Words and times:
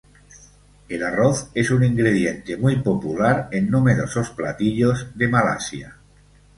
El 0.89 1.03
arroz 1.03 1.51
es 1.53 1.69
un 1.69 1.83
ingrediente 1.83 2.57
muy 2.57 2.77
popular 2.81 3.49
en 3.51 3.69
numerosos 3.69 4.31
platillos 4.31 5.11
de 5.15 5.27
Malasia. 5.27 5.97